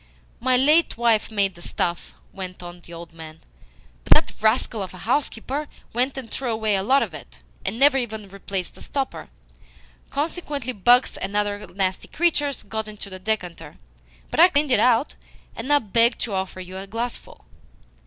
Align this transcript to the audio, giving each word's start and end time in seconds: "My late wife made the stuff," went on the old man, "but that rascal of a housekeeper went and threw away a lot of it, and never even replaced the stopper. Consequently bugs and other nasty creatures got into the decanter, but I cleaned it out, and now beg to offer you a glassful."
"My 0.39 0.57
late 0.57 0.97
wife 0.97 1.29
made 1.29 1.53
the 1.53 1.61
stuff," 1.61 2.15
went 2.33 2.63
on 2.63 2.81
the 2.81 2.91
old 2.91 3.13
man, 3.13 3.39
"but 4.03 4.13
that 4.13 4.41
rascal 4.41 4.81
of 4.81 4.95
a 4.95 5.05
housekeeper 5.05 5.67
went 5.93 6.17
and 6.17 6.31
threw 6.31 6.49
away 6.49 6.75
a 6.75 6.81
lot 6.81 7.03
of 7.03 7.13
it, 7.13 7.37
and 7.63 7.77
never 7.77 7.99
even 7.99 8.27
replaced 8.27 8.73
the 8.73 8.81
stopper. 8.81 9.29
Consequently 10.09 10.73
bugs 10.73 11.17
and 11.17 11.35
other 11.37 11.67
nasty 11.67 12.07
creatures 12.07 12.63
got 12.63 12.87
into 12.87 13.11
the 13.11 13.19
decanter, 13.19 13.77
but 14.31 14.39
I 14.39 14.47
cleaned 14.49 14.71
it 14.71 14.79
out, 14.79 15.13
and 15.55 15.67
now 15.67 15.77
beg 15.79 16.17
to 16.21 16.33
offer 16.33 16.59
you 16.59 16.77
a 16.77 16.87
glassful." 16.87 17.45